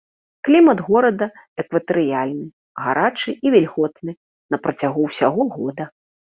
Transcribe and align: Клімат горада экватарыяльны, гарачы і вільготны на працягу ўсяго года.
Клімат 0.47 0.79
горада 0.87 1.27
экватарыяльны, 1.63 2.47
гарачы 2.87 3.37
і 3.47 3.55
вільготны 3.59 4.11
на 4.51 4.57
працягу 4.67 4.99
ўсяго 5.13 5.51
года. 5.57 5.83